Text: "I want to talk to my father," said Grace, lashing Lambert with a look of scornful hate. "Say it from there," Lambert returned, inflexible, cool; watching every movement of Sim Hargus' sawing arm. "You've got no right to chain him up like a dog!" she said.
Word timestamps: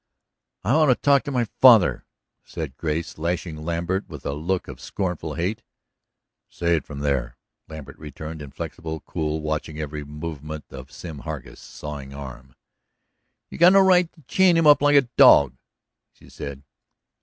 "I 0.63 0.73
want 0.77 0.89
to 0.89 0.95
talk 0.95 1.21
to 1.25 1.31
my 1.31 1.43
father," 1.45 2.07
said 2.43 2.75
Grace, 2.75 3.19
lashing 3.19 3.57
Lambert 3.57 4.09
with 4.09 4.25
a 4.25 4.33
look 4.33 4.67
of 4.67 4.81
scornful 4.81 5.35
hate. 5.35 5.61
"Say 6.49 6.75
it 6.77 6.85
from 6.85 7.01
there," 7.01 7.37
Lambert 7.67 7.99
returned, 7.99 8.41
inflexible, 8.41 9.01
cool; 9.01 9.41
watching 9.41 9.79
every 9.79 10.03
movement 10.03 10.65
of 10.71 10.91
Sim 10.91 11.19
Hargus' 11.19 11.59
sawing 11.59 12.15
arm. 12.15 12.55
"You've 13.51 13.59
got 13.61 13.73
no 13.73 13.81
right 13.81 14.11
to 14.13 14.23
chain 14.23 14.57
him 14.57 14.65
up 14.65 14.81
like 14.81 14.95
a 14.95 15.07
dog!" 15.17 15.55
she 16.13 16.29
said. 16.31 16.63